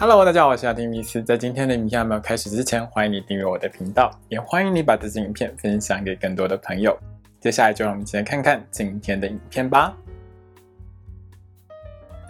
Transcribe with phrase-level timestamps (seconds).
[0.00, 1.20] Hello，大家好，我是阿丁米斯。
[1.20, 6.96] 在今天的影片还没有开始之前，欢迎你订阅我的频道，也欢迎你把这支影片分享给更多的朋友。
[7.40, 9.92] 接下来就让我们一起来看看今天的影片吧。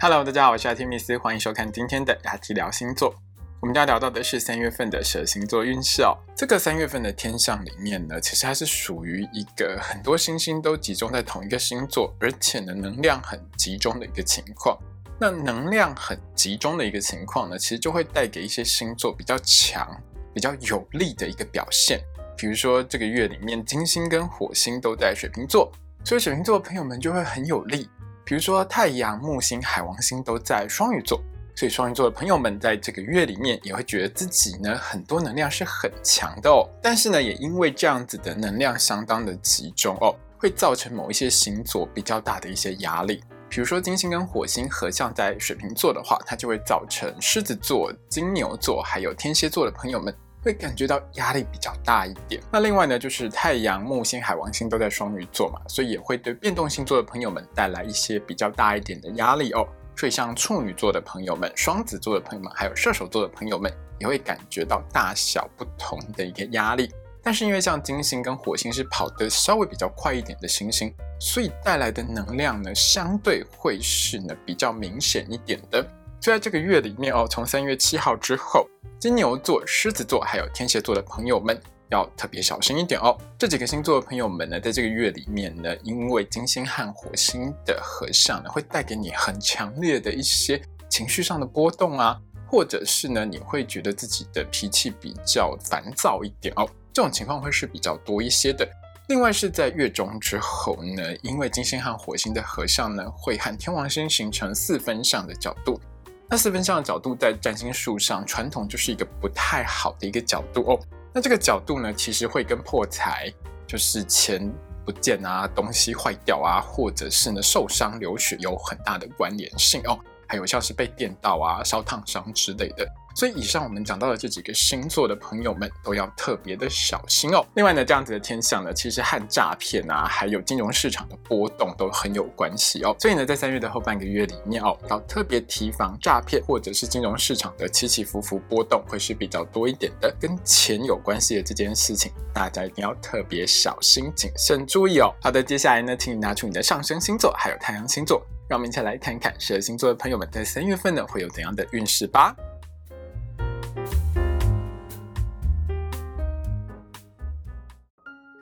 [0.01, 3.13] Hello，大家好，我是阿丁米斯，欢迎收看今天的雅提聊星座。
[3.59, 6.17] 我们要聊到的是三月份的蛇星座运势哦。
[6.35, 14.75] 这个三月份的天象里面呢，其实它是属于一个很多星星都集中在同一个星座，而且呢能量很集中的一个情况。
[15.19, 19.85] 那能量很集中的一个情况呢，其实就会带给一些星座比较强、
[20.33, 21.99] 比较有力的一个表现。
[22.37, 25.69] 比如说这个月里面，金星跟火星都在水瓶座，
[26.05, 27.89] 所以水瓶座的朋友们就会很有力。
[28.23, 31.21] 比如说太阳、木星、海王星都在双鱼座。
[31.55, 43.21] 所以双鱼座的朋友们在这个月里面也会觉得自己呢很多能量是很强的哦，但是呢也因为这样子的能量相当的集中哦，会造成某一些星座比较大的一些压力。
[43.59, 52.41] 比如说金星跟火星合相在水瓶座的话，它就会造成狮子座、金牛座还有天蝎座的朋友们会感觉到压力比较大一点。
[52.53, 59.67] 那另外呢就是太阳、木星、海王星都在双鱼座嘛，所以也会对变动星座的朋友们带来一些比较大一点的压力哦。
[59.97, 66.89] 所以，像处女座的朋友们、双子座的朋友们，还有射手座的朋友们，也会感觉到大小不同的一个压力。
[67.29, 75.79] 但是，因为像金星跟火星是跑得稍微比较快一点的行星，所以带来的能量呢，相对会是呢比较明显一点的。
[76.19, 78.67] 就在这个月里面哦，从三月七号之后，
[78.99, 81.55] 金牛座、狮子座还有天蝎座的朋友们。
[81.91, 83.15] 要特别小心一点哦。
[83.37, 96.67] 这几个星座的朋友们呢，在这个月里面呢，因为金星和火星的合相呢，会带给你很强烈的一些情绪上的波动啊，或者是呢，你会觉得自己的脾气比较烦躁一点哦。
[96.99, 98.69] 这种情况会是比较多一些的。
[99.07, 105.79] 另外是在月中之后呢，因为金星和火星的合相呢，会和天王星形成四分相的角度。
[106.27, 110.79] 那四分相的角度在占星术上，传统就是一个不太好的一个角度哦。
[111.13, 113.33] 那这个角度呢，其实会跟破财，
[113.65, 114.53] 就是钱
[114.85, 119.97] 不见啊，东西坏掉啊，或者是呢受伤流血有很大的关联性哦。
[120.27, 122.85] 还有像是被电到啊、烧烫伤之类的。
[123.15, 127.45] 所以以上我们讲到的这几个星座的朋友们都要特别的小心哦。
[127.55, 132.95] 另外呢，这样子的天象呢，其实和诈骗啊，还有金融市场的波动都很有关系哦。
[132.99, 140.13] 所以呢，在三月的后半个月里面哦，要特别提防诈骗或者是金融市场的起起伏伏波动会是比较多一点的。
[140.19, 145.13] 跟钱有关系的这件事情，大家一定要特别小心谨慎注意哦。
[145.21, 152.35] 好的，接下来呢，请你拿出你的上升星座还有太阳星座，让我们一起来看看十二星座的朋友们在三月份呢会有怎样的运势吧。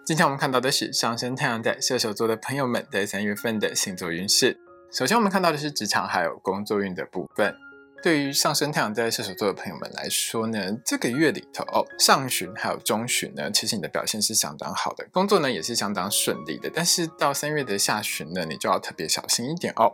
[0.08, 4.58] 今天我们看到的是上升太阳在射手座的朋友们在三月份的星座运势。
[4.90, 7.54] 首先，我们看到的是职场还有工作运的部分。
[8.02, 16.72] 对于上升太阳在射手座的朋友们来说呢，这个月里头哦，上旬还有中旬呢，其实你的表现是相当好的，工作呢也是相当顺利的。
[16.74, 19.92] 但是到三月的下旬呢，你就要特别小心一点哦。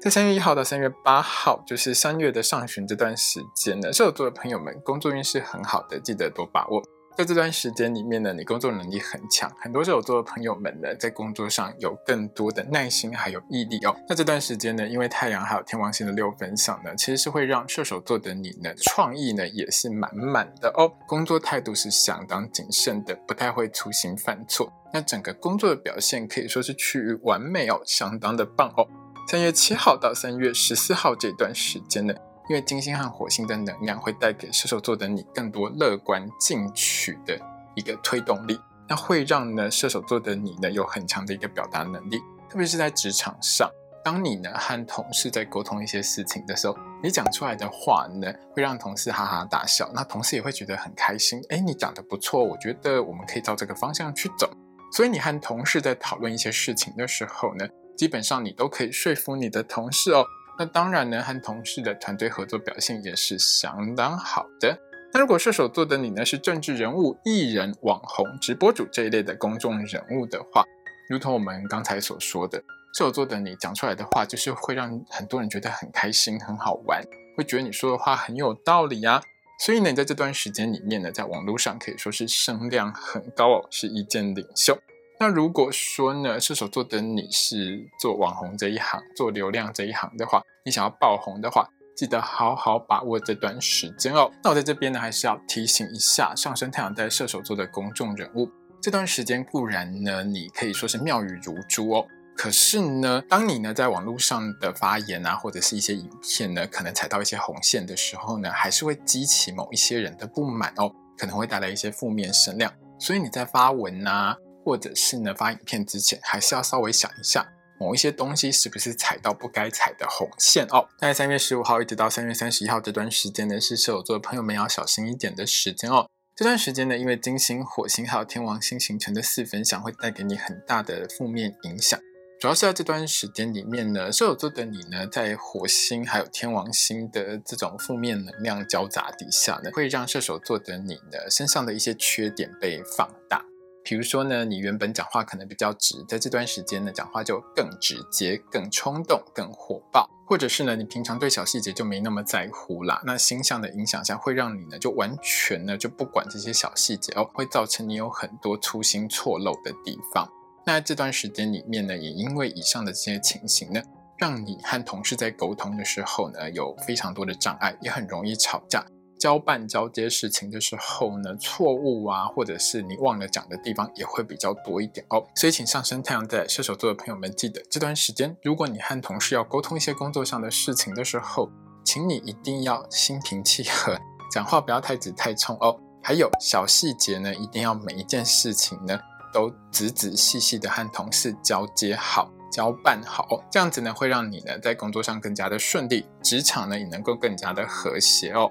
[0.00, 6.80] 在三月一号到三月八号，就是三月的上旬这段时间呢，射手座的朋友们工作运是很好的，记得多把握。
[7.16, 13.96] 在这段时间里面呢，你工作能力很强，很多射手座的朋友们呢，在工作上有更多的耐心还有毅力哦。
[14.06, 20.92] 那这段时间呢，因为太阳还有天王星的六分相呢，其实是会让射手座的你呢，创意呢也是满满的哦。
[21.08, 24.70] 工作态度是相当谨慎的，不太会粗心犯错。
[24.92, 28.86] 那整个工作的表现可以说是趋于完美哦，相当的棒哦。
[29.26, 32.12] 三月七号到三月十四号这段时间呢。
[32.48, 37.38] 因为金星和火星的能量会带给射手座的你更多乐观进取的
[37.74, 42.18] 一个推动力，那会让呢射手座的你呢有很强的一个表达能力，
[42.48, 43.68] 特别是在职场上，
[44.04, 54.48] 当你呢和同事在沟通一些事情的时候，你讲出来的话呢会让同事哈哈大笑，那同事也会觉得很开心，哎，你讲的不错，我觉得我们可以照这个方向去走。
[54.92, 60.24] 所以你和同事在讨论一些事情的时候呢，基本上你都可以说服你的同事哦。
[60.58, 64.78] 那当然呢，和同事的团队合作表现也是相当好的。
[65.12, 70.64] 那如果射手座的你呢，是政治人物、艺人、网红、直播主这一类的公众人物的话，
[71.08, 72.58] 如同我们刚才所说的，
[72.94, 77.02] 射手座的你讲出来的话，就是会让很多人觉得很开心、很好玩，
[77.36, 79.22] 会觉得你说的话很有道理呀。
[79.58, 84.78] 所以呢，在这段时间里面呢，在网络上可以说是声量很高哦，是意见领袖。
[85.18, 91.66] 那如果说呢，射手座的你是做网红这一行、做流量这一行的话，你想要爆红的话，
[91.96, 94.30] 记得好好把握这段时间哦。
[94.44, 98.50] 那我在这边呢，还是要提醒一下上升太阳在射手座的公众人物，
[98.82, 112.70] 这段时间固然呢，你可以说是妙语如珠哦，可是呢，当你呢在网络上的发言啊，或者是一些影片呢，可能踩到一些红线的时候呢，还是会激起某一些人的不满哦，可能会带来一些负面声量。
[112.98, 114.36] 所以你在发文啊，
[114.66, 117.46] 或者是呢发影片之前，还是要稍微想一下，
[117.78, 120.88] 某一些东西是不是踩到不该踩的红线哦。
[120.98, 126.08] 在三月十五号一直到三月三十一号这段时间呢，是射手座的朋友们要小心一点的时间哦。
[126.34, 131.98] 这段时间呢，因为金星、火星还有天王星形成的四分相，会带给你很大的负面影响。
[132.40, 143.42] 主要是在这段时间里面呢，射手座的你呢，在火星还有天王星的这种负面能量交杂底下呢，会让射手座的你呢身上的一些缺点被放大。
[143.88, 153.00] 比如说呢，你原本讲话可能比较直，在这段时间呢，讲话就更直接、更冲动、更火爆，或者是呢，你平常对小细节就没那么在乎啦。
[153.06, 160.28] 那星象的影响下，会让你呢就完全呢就不管这些小细节哦，会造成你有很多粗心错漏的地方。
[160.66, 163.80] 那这段时间里面呢，也因为以上的这些情形呢，
[164.18, 168.84] 让你和同事在沟通的时候呢，有非常多的障碍，也很容易吵架。
[169.18, 175.24] 交办交接事情的时候呢，错误啊，或者是你忘了讲的地方也会比较多一点哦。
[175.34, 181.50] 所以，请上升太阳在射手座的朋友们记得，这段时间如果你和同事要沟通一些工作上的事情的时候，
[181.84, 183.98] 请你一定要心平气和，
[184.32, 185.78] 讲话不要太直太冲哦。
[186.02, 188.98] 还有小细节呢，一定要每一件事情呢。
[189.32, 198.50] 都仔仔细细的和同事交接好、交办好，这样子呢会让你呢在工作上更加的顺利，职场呢也能够更加的和谐哦。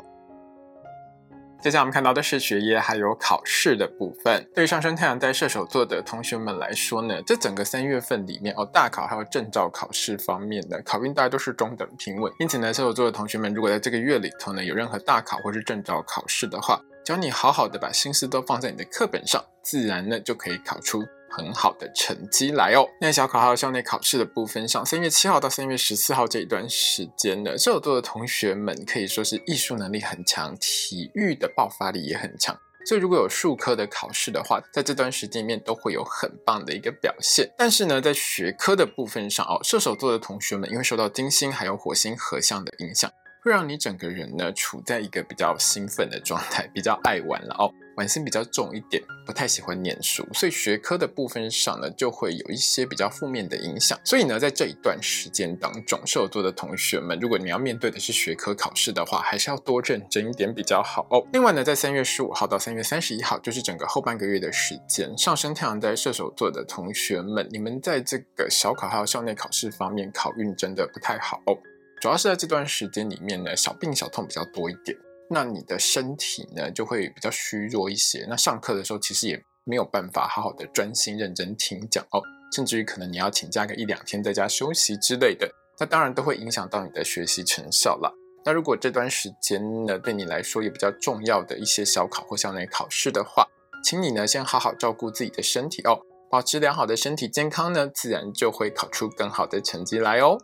[1.66, 4.48] 接下来我们看到的是学业还有考试的部分。
[4.54, 12.32] 对于上升太阳在射手座的同学们来说呢，这整个三月份里面哦，大考还有证照考试方面的考运大家都是中等平稳。
[12.38, 21.04] 因此呢，射手座的同学们如果在这个月里头呢有任何大考或是证照考试的话，只要你好好的把心思都放在你的课本上，自然呢就可以考出
[21.36, 22.88] 很好的成绩来哦。
[23.02, 32.58] 那小考还有校内考试的部分上，三月七号到三月十四号这一段时间呢，射手座的同学们可以说是艺术能力很强，体育的爆发力也很强。
[32.88, 37.52] 所以如果有数科的考试的话，在这段时间里面都会有很棒的一个表现。
[37.58, 43.12] 但是呢，在学科的部分上哦，射手座的同学们因为受到金星还有火星合相的影响。
[43.44, 54.00] 会让你整个人呢处在一个比较兴奋的状态，比较爱玩了哦，玩心比较重一点，不太喜欢念书，所以学科的部分上呢就会有一些比较负面的影响。
[54.04, 61.26] 所以呢，在这一段时间当中，射手座的同学们，如果你要面对的是学科考试的话，还是要多认真一点比较好哦。
[61.32, 71.58] 另外呢，在三月十五号到三月三十一号，就是整个后半个月的时间，上升太阳在射手座的同学们，你们在这个小考还有校内考试方面考运真的不太好哦。
[72.02, 74.96] 主要是在这段时间里面呢，小病小痛比较多一点，
[75.30, 78.26] 那你的身体呢就会比较虚弱一些。
[78.30, 82.22] 那上课的时候其实也没有办法好好的专心认真听讲哦，
[82.54, 85.50] 甚至于可能你要请假个一两天在家休息之类的，
[85.80, 88.14] 那当然都会影响到你的学习成效了。
[88.46, 93.48] 那如果这段时间呢对你来说也比较重要的一些小考或校内考试的话，
[93.84, 96.00] 请你呢先好好照顾自己的身体哦，
[96.30, 100.38] 保持良好的身体健康呢，自然就会考出更好的成绩来哦。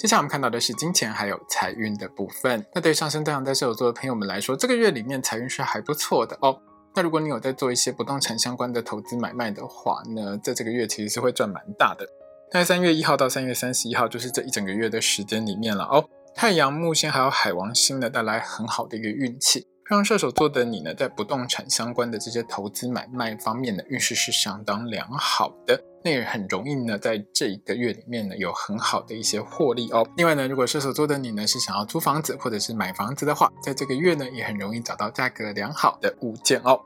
[0.00, 2.64] 接下来我们看到的是金钱还有财运的部分。
[2.74, 6.58] 那对上升太阳在射手座的朋友们来说，这个月里面财运是还不错的哦。
[6.94, 12.06] 那如果你有在做一些不动产相关的投资买卖的话呢，在这个月其实是会赚蛮大的。
[12.50, 16.02] 在三月一号到三月三十一号，就是这一整个月的时间里面了哦。
[16.34, 19.66] 太阳、木星还有海王星呢，带来很好的一个运气。
[19.84, 30.06] 让射手座的你呢，在不动产相关的这些投资买卖方面的，运势是相当良好的，那也很容易呢，在这一个月里面呢，有很好的一些获利哦。
[30.16, 36.80] 另外呢，如果射手座的你呢，是想要租房子或者是买房子的话，在这个月呢，也很容易找到价格良好的物件哦。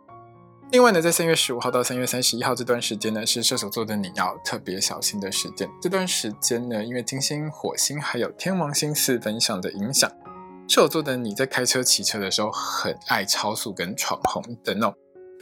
[0.72, 5.68] 另外呢，在三月十五号到三月三十一号这段时间呢，是射手座的你要特别小心的时间。
[5.80, 10.10] 这段时间呢，因为金星、火星还有天王星四分相的影响。
[10.66, 14.92] 射手座的你在开车、骑车的时候，很爱超速跟闯红灯哦。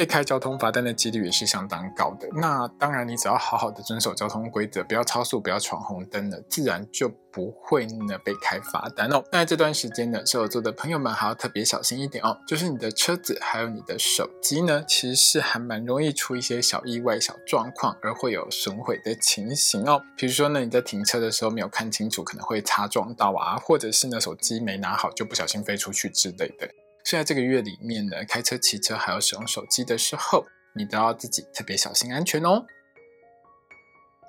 [0.02, 2.26] 被开交通罚单的几率也是相当高的。
[2.32, 9.22] 那当然，你只要好好的遵守交通规则，不要超速，不要闯红灯了，自然就不会呢被开罚单哦。
[9.30, 12.36] 那这段时间呢，射手座的朋友们还要特别小心一点哦。
[12.48, 20.02] 就是你的车子还有你的手机呢，其实是还蛮容易出一些小意外、小状况，而会有损毁的情形哦。
[20.16, 26.68] 比如说呢，你在停车的时候没有看清楚，可能会擦撞到啊，或者是呢手机没拿好就不小心飞出去之类的。
[27.04, 32.64] 所以在这个月里面呢，开车、骑车还有使用手机的时候，你都要自己特别小心安全哦。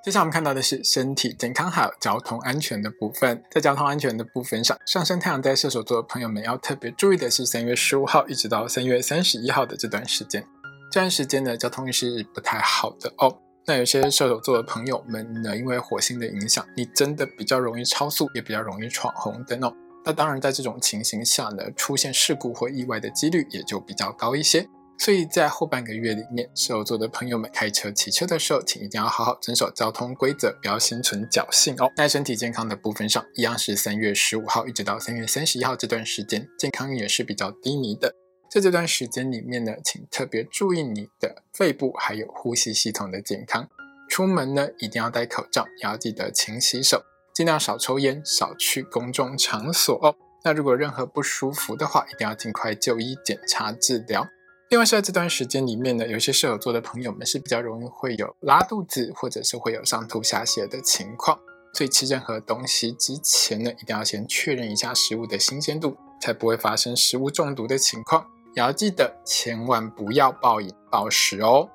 [0.02, 3.42] 接下来我们看到的是身体健康还有交通安全的部分。
[3.50, 10.46] 在交通安全的部分上，上升太阳在射手座的朋友们要特别注意的是，三月十五号一直到三月三十一号的这段时间，
[10.90, 13.38] 这段时间呢，交通是不太好的哦。
[13.66, 19.74] 那有些射手座的朋友们呢，因为火星的影响，你真的比较容易超速，也比较容易闯红灯哦。
[20.04, 24.68] 那当然，在这种情形下呢，出现事故或意外的几率也就比较高一些。
[24.96, 31.90] 所以在后半个月里面，射手座的朋友们开车、骑车的时候，请一定要好好遵守交通规则，不要心存侥幸哦。
[31.96, 38.14] 在身体健康的部分上，一样是三月十五号一直到三月三十一号这段时间，健康也是比较低迷的。
[38.48, 43.68] 在这段时间里面呢，请特别注意你的肺部还有呼吸系统的健康。
[44.08, 47.02] 出门呢，一定要戴口罩，也要记得勤洗手，
[47.34, 50.14] 尽量少抽烟，少去公众场所哦。
[50.44, 54.26] 那如果任何不舒服的话，一定要尽快就医检查治疗。
[54.70, 61.38] 另外是在这段时间里面呢，有些射手座的朋友们是比较容易会有拉肚子，或者是会有上吐下泻的情况。
[61.72, 68.24] 所以吃任何东西之前呢，一定要先确认一下食物的新鲜度，才不会发生食物中毒的情况。
[68.54, 71.68] 也要记得千万不要暴饮暴食哦。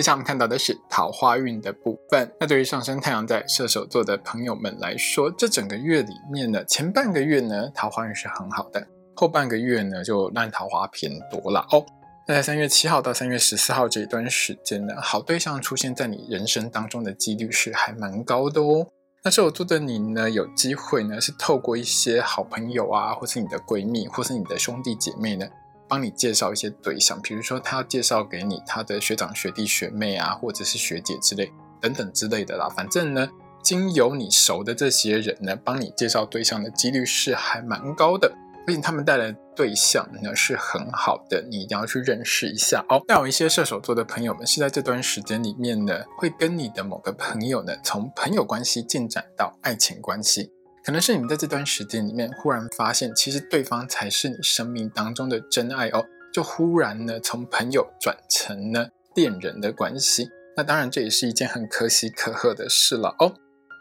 [0.00, 2.32] 接下来我们看到的是桃花运的部分。
[2.40, 8.82] 那对于上升太阳在射手座的朋友们来说，这整个月里面呢，前半个月呢，桃花运是很好的。
[9.14, 11.84] 后半个月呢，就烂桃花偏多了哦。
[12.26, 18.86] 那在三月七号到三月十四号这一段时间呢，好对象出现在你人生当中的几率是还蛮高的哦。
[19.22, 25.46] 那射手座的你呢，有机会呢是透过一些好朋友啊，或是你的闺蜜，或是你的兄弟姐妹呢，
[25.90, 27.20] 帮你介绍一些对象。
[27.20, 32.68] 比如说他要介绍给你他的学长、学弟、学妹啊，或者是学姐之类等等之类的啦。
[32.68, 33.28] 反正呢，
[33.62, 38.32] 经由你熟的这些人呢，帮你介绍对象的几率是还蛮高的。
[38.66, 43.02] 而且他们带来的对象呢是很好的，你一定要去认识一下哦。
[43.08, 50.52] 那有一些射手座的朋友们是在这段时间里面呢，会跟你的某个朋友呢，从朋友关系进展到爱情关系。
[50.82, 60.30] 可能是你在这段时间里面忽然发现，其实对方才是你生命当中的真爱哦，就忽然呢从朋友转成呢恋人的关系。
[60.56, 63.34] 那当然这也是一件很可喜可贺的事了哦。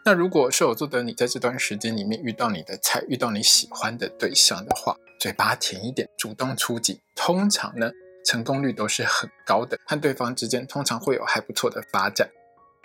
[0.05, 7.89] 那如果射手座的你在这段时间里面遇到你的菜，遇到你喜欢的对象的话，嘴巴甜一点，主动出击，通常呢
[8.25, 12.29] 成功率都是很高的，和对方之间通常会有还不错的发展。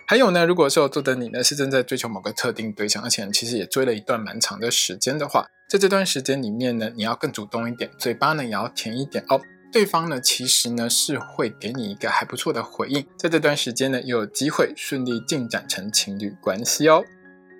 [0.07, 9.41] 还有呢，如果射手座的你呢是正在追求某个特定对象，而且其实也追了一段蛮长的时间的话，在这段时间里面呢，你要更主动一点，嘴巴呢也要甜一点哦。
[9.71, 17.03] 对方呢其实呢是会给你一个还不错的回应，在这段时间呢又有机会顺利进展成情侣关系哦。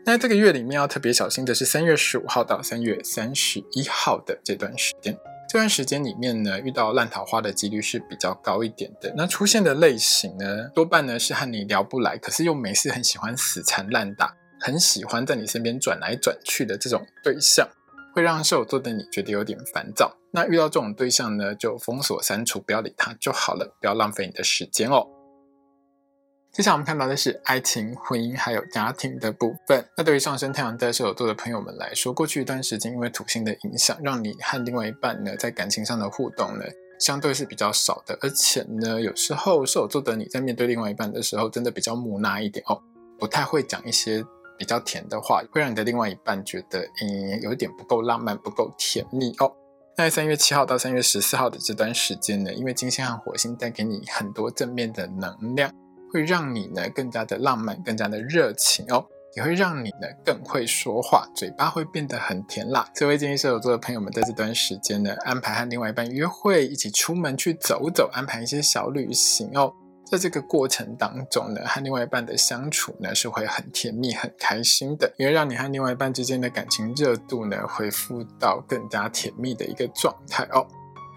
[0.05, 5.17] 那这个月里面要特别小心的是三月十五号到三月三十一号的这段时间。
[5.55, 9.13] 这段时间里面呢，遇到烂桃花的几率是比较高一点的。
[9.15, 17.65] 那出现的类型呢，多半呢是和你聊不来，可是又没事很喜欢死缠烂打，很喜欢在你身边转来转去的这种对象，
[18.13, 20.13] 会让射手座的你觉得有点烦躁。
[20.33, 25.07] 那遇到这种对象呢，就封锁删除，不要理他就好了，不要浪费你的时间哦。
[26.55, 29.85] 接下来我们看到的是爱情、婚姻还有家庭的部分。
[29.97, 36.63] 那对于上升太阳在射手座的朋友们来说，过去一段时间因为土星的影响，让你和另外一半呢在感情上的互动呢
[36.97, 38.17] 相对是比较少的。
[38.21, 42.81] 而且呢，有时候射手座的你在面对另外一半的时候，真的比较木讷一点哦，
[43.19, 44.23] 不太会讲一些
[44.57, 49.51] 比较甜的话，会让你的另外一半觉得嗯有点不够浪漫、不够甜蜜哦。
[49.97, 55.69] 那在三月七号到三月十四号的这段时间呢，因为金星和火星带给你很多正面的能量。
[56.15, 59.05] 会让你呢更加的浪漫，更加的热情哦，
[59.35, 62.89] 也会让你呢更会说话，嘴巴会变得很甜辣。
[62.95, 69.73] 所以建议射手座的朋友们在这段时间呢，安排和另外一半约会，一起出门去走走，安排一些小旅行哦。
[70.09, 80.65] 在这个过程当中呢，和另外一半的相处呢是会很甜蜜、很开心的，也会让你和另外一半之间的感情热度呢恢复到更加甜蜜的一个状态哦。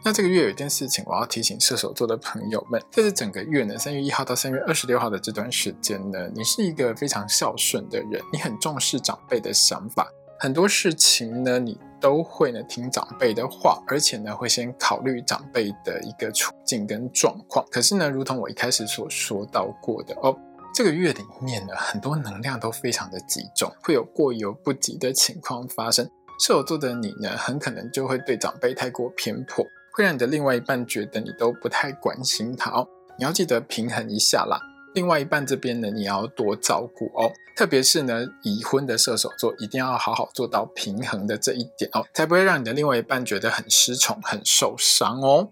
[0.09, 10.09] 那这个月有一件事情，我要提醒射手座的朋友们，在这整个月呢，三月一号到三月二十六号的这段时间呢，你是一个非常孝顺的人，你很重视长辈的想法，
[10.41, 17.63] 很多事情呢，你都会呢听长辈的话，而且呢会先考虑长辈的一个处境跟状况。
[17.71, 20.35] 可是呢，如同我一开始所说到过的哦，
[20.75, 26.09] 这个月里面呢，很多能量都非常的集中，会有过犹不及的情况发生。
[26.41, 29.63] 射手座的你呢，很可能就会对长辈太过偏颇。
[29.99, 32.87] 会让你的另外一半觉得你都不太关心他哦，
[33.19, 34.61] 你要记得平衡一下啦。
[34.95, 45.49] 另外一半这边呢，你要多照顾哦，特别是呢已婚的射手座，一定要好好做到平衡的这一点哦，才不会让你的另外一半觉得很失宠、很受伤哦。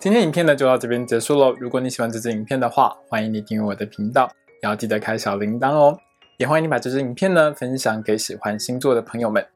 [0.00, 1.52] 今天影片呢就到这边结束喽。
[1.60, 4.28] 如果你喜欢这支影片的话，欢迎你订阅我的频道，
[4.64, 5.96] 也要记得开小铃铛哦。
[6.38, 9.46] 也欢迎你把这支影片呢分享给喜欢星座的朋友们。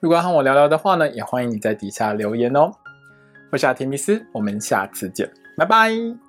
[0.00, 2.70] 如果要和我聊聊的话呢，也欢迎你在底下留言哦。
[3.50, 6.25] 我是阿提米斯，我们下次见，拜拜。